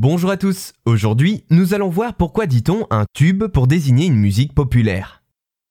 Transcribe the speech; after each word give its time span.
Bonjour 0.00 0.30
à 0.30 0.36
tous, 0.36 0.74
aujourd'hui 0.84 1.42
nous 1.50 1.74
allons 1.74 1.88
voir 1.88 2.14
pourquoi 2.14 2.46
dit-on 2.46 2.86
un 2.88 3.04
tube 3.14 3.46
pour 3.46 3.66
désigner 3.66 4.06
une 4.06 4.14
musique 4.14 4.54
populaire. 4.54 5.24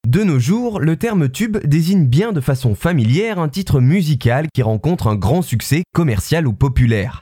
De 0.06 0.22
nos 0.22 0.38
jours, 0.38 0.82
le 0.82 0.98
terme 0.98 1.30
tube 1.30 1.56
désigne 1.64 2.06
bien 2.08 2.34
de 2.34 2.42
façon 2.42 2.76
familière 2.76 3.40
un 3.40 3.48
titre 3.48 3.80
musical 3.80 4.48
qui 4.54 4.64
rencontre 4.64 5.08
un 5.08 5.16
grand 5.16 5.42
succès 5.42 5.84
commercial 5.96 6.46
ou 6.46 6.52
populaire. 6.52 7.22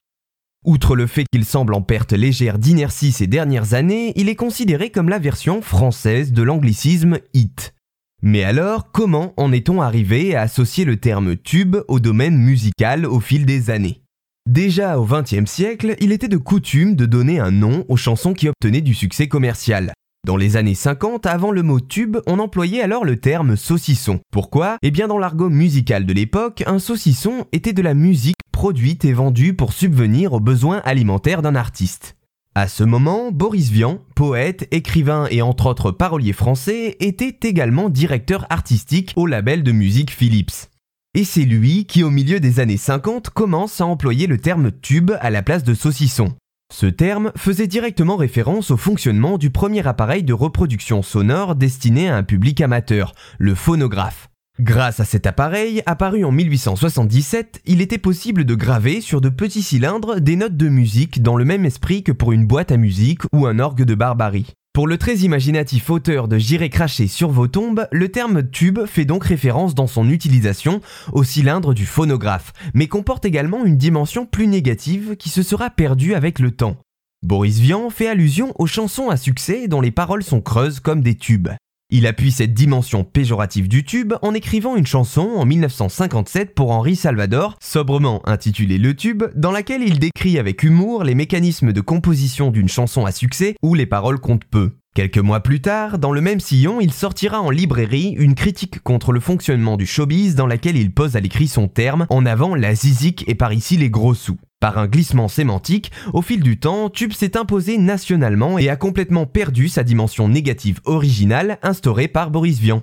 Outre 0.66 0.96
le 0.96 1.06
fait 1.06 1.26
qu'il 1.32 1.46
semble 1.46 1.76
en 1.76 1.84
perte 1.84 2.14
légère 2.14 2.58
d'inertie 2.58 3.12
ces 3.12 3.28
dernières 3.28 3.76
années, 3.76 4.12
il 4.16 4.28
est 4.28 4.36
considéré 4.36 4.90
comme 4.90 5.10
la 5.10 5.20
version 5.20 5.62
française 5.62 6.34
de 6.34 6.42
l'anglicisme 6.42 7.20
hit. 7.36 7.76
Mais 8.24 8.44
alors, 8.44 8.92
comment 8.92 9.36
en 9.38 9.52
est-on 9.52 9.80
arrivé 9.80 10.36
à 10.36 10.42
associer 10.42 10.86
le 10.86 10.98
terme 10.98 11.36
tube 11.36 11.76
au 11.88 12.00
domaine 12.00 12.40
musical 12.40 13.06
au 13.06 13.20
fil 13.20 13.46
des 13.46 13.70
années? 13.70 14.02
Déjà 14.48 15.00
au 15.00 15.06
XXe 15.06 15.50
siècle, 15.50 15.96
il 16.00 16.12
était 16.12 16.28
de 16.28 16.38
coutume 16.38 16.96
de 16.96 17.08
donner 17.08 17.40
un 17.40 17.50
nom 17.50 17.84
aux 17.90 17.98
chansons 17.98 18.34
qui 18.34 18.48
obtenaient 18.48 18.82
du 18.82 18.94
succès 18.94 19.28
commercial. 19.28 19.92
Dans 20.24 20.38
les 20.38 20.56
années 20.56 20.76
50, 20.76 21.26
avant 21.26 21.52
le 21.52 21.64
mot 21.64 21.80
tube, 21.80 22.18
on 22.28 22.38
employait 22.38 22.82
alors 22.82 23.06
le 23.06 23.20
terme 23.20 23.56
saucisson. 23.56 24.20
Pourquoi? 24.32 24.78
Eh 24.84 24.92
bien 24.92 25.08
dans 25.08 25.18
l'argot 25.18 25.50
musical 25.50 26.06
de 26.06 26.14
l'époque, 26.14 26.64
un 26.68 26.78
saucisson 26.78 27.46
était 27.54 27.74
de 27.74 27.82
la 27.82 27.96
musique 27.96 28.36
produite 28.52 29.04
et 29.04 29.14
vendue 29.14 29.56
pour 29.56 29.74
subvenir 29.74 30.34
aux 30.34 30.40
besoins 30.40 30.82
alimentaires 30.86 31.42
d'un 31.42 31.56
artiste. 31.56 32.16
À 32.54 32.68
ce 32.68 32.84
moment, 32.84 33.32
Boris 33.32 33.70
Vian, 33.70 34.00
poète, 34.16 34.68
écrivain 34.72 35.28
et 35.32 35.42
entre 35.42 35.66
autres 35.66 35.92
parolier 35.92 36.34
français, 36.34 36.98
était 37.00 37.48
également 37.48 37.90
directeur 37.90 38.46
artistique 38.52 39.12
au 39.16 39.26
label 39.26 39.64
de 39.64 39.72
musique 39.72 40.12
Philips. 40.12 40.70
Et 41.18 41.24
c'est 41.24 41.46
lui 41.46 41.86
qui, 41.86 42.04
au 42.04 42.10
milieu 42.10 42.42
des 42.42 42.60
années 42.60 42.76
50, 42.76 43.30
commence 43.30 43.80
à 43.80 43.86
employer 43.86 44.28
le 44.28 44.38
terme 44.38 44.70
tube 44.70 45.12
à 45.22 45.30
la 45.30 45.42
place 45.42 45.64
de 45.64 45.74
saucisson. 45.74 46.34
Ce 46.74 46.88
terme 46.88 47.32
faisait 47.38 47.68
directement 47.68 48.18
référence 48.18 48.70
au 48.70 48.76
fonctionnement 48.76 49.38
du 49.38 49.50
premier 49.50 49.88
appareil 49.88 50.24
de 50.24 50.34
reproduction 50.34 51.02
sonore 51.02 51.56
destiné 51.56 52.10
à 52.10 52.18
un 52.18 52.24
public 52.24 52.60
amateur, 52.60 53.14
le 53.38 53.56
phonographe. 53.56 54.28
Grâce 54.60 55.00
à 55.00 55.06
cet 55.06 55.26
appareil, 55.26 55.82
apparu 55.86 56.26
en 56.26 56.34
1877, 56.34 57.62
il 57.66 57.80
était 57.80 57.98
possible 57.98 58.44
de 58.44 58.56
graver 58.56 59.00
sur 59.00 59.22
de 59.22 59.30
petits 59.30 59.64
cylindres 59.64 60.20
des 60.20 60.36
notes 60.36 60.58
de 60.58 60.68
musique 60.68 61.22
dans 61.22 61.38
le 61.38 61.46
même 61.46 61.66
esprit 61.66 62.04
que 62.04 62.12
pour 62.12 62.34
une 62.34 62.46
boîte 62.46 62.74
à 62.74 62.78
musique 62.78 63.22
ou 63.32 63.48
un 63.48 63.60
orgue 63.60 63.86
de 63.86 63.96
barbarie. 63.96 64.52
Pour 64.76 64.88
le 64.88 64.98
très 64.98 65.20
imaginatif 65.20 65.90
auteur 65.90 66.28
de 66.28 66.38
J'irai 66.38 66.70
cracher 66.70 67.08
sur 67.08 67.30
vos 67.30 67.48
tombes, 67.48 67.88
le 67.94 68.10
terme 68.10 68.46
tube 68.46 68.86
fait 68.86 69.06
donc 69.06 69.24
référence 69.24 69.74
dans 69.74 69.88
son 69.88 70.10
utilisation 70.10 70.82
au 71.14 71.24
cylindre 71.24 71.74
du 71.74 71.86
phonographe, 71.86 72.52
mais 72.74 72.88
comporte 72.88 73.24
également 73.24 73.64
une 73.64 73.78
dimension 73.78 74.26
plus 74.26 74.48
négative 74.48 75.16
qui 75.16 75.30
se 75.30 75.44
sera 75.44 75.70
perdue 75.70 76.14
avec 76.14 76.40
le 76.40 76.52
temps. 76.52 76.76
Boris 77.24 77.60
Vian 77.60 77.90
fait 77.90 78.10
allusion 78.10 78.52
aux 78.60 78.68
chansons 78.68 79.10
à 79.10 79.16
succès 79.16 79.70
dont 79.70 79.80
les 79.80 79.92
paroles 79.92 80.26
sont 80.26 80.42
creuses 80.42 80.82
comme 80.82 81.00
des 81.00 81.16
tubes. 81.16 81.48
Il 81.92 82.08
appuie 82.08 82.32
cette 82.32 82.56
dimension 82.56 83.04
péjorative 83.04 83.68
du 83.68 83.84
tube 83.84 84.14
en 84.24 84.34
écrivant 84.34 84.76
une 84.76 84.88
chanson 84.88 85.22
en 85.36 85.46
1957 85.46 86.56
pour 86.56 86.72
Henri 86.72 86.96
Salvador, 86.96 87.58
sobrement 87.62 88.28
intitulée 88.28 88.80
Le 88.80 88.96
Tube, 88.96 89.24
dans 89.36 89.52
laquelle 89.52 89.84
il 89.84 90.00
décrit 90.00 90.40
avec 90.40 90.64
humour 90.64 91.04
les 91.04 91.14
mécanismes 91.14 91.74
de 91.74 91.82
composition 91.82 92.50
d'une 92.50 92.70
chanson 92.70 93.06
à 93.06 93.12
succès 93.12 93.56
où 93.62 93.76
les 93.76 93.86
paroles 93.86 94.20
comptent 94.20 94.46
peu. 94.46 94.72
Quelques 94.96 95.20
mois 95.20 95.42
plus 95.42 95.62
tard, 95.62 96.00
dans 96.00 96.12
le 96.12 96.22
même 96.22 96.40
sillon, 96.40 96.82
il 96.82 96.92
sortira 96.92 97.40
en 97.40 97.52
librairie 97.52 98.16
une 98.18 98.34
critique 98.34 98.80
contre 98.80 99.12
le 99.12 99.20
fonctionnement 99.20 99.78
du 99.78 99.86
showbiz 99.86 100.34
dans 100.34 100.48
laquelle 100.48 100.78
il 100.78 100.92
pose 100.92 101.16
à 101.16 101.20
l'écrit 101.20 101.48
son 101.48 101.68
terme 101.68 102.08
en 102.10 102.26
avant 102.26 102.56
la 102.56 102.74
zizik 102.74 103.26
et 103.28 103.36
par 103.36 103.54
ici 103.54 103.78
les 103.78 103.92
gros 103.92 104.16
sous. 104.16 104.38
Par 104.66 104.80
un 104.80 104.88
glissement 104.88 105.28
sémantique, 105.28 105.92
au 106.12 106.24
fil 106.24 106.42
du 106.42 106.58
temps, 106.58 106.90
Tube 106.90 107.14
s'est 107.14 107.38
imposé 107.38 107.78
nationalement 107.78 108.58
et 108.58 108.68
a 108.68 108.76
complètement 108.76 109.28
perdu 109.28 109.70
sa 109.70 109.84
dimension 109.84 110.28
négative 110.28 110.80
originale 110.86 111.60
instaurée 111.62 112.08
par 112.08 112.32
Boris 112.32 112.58
Vian. 112.58 112.82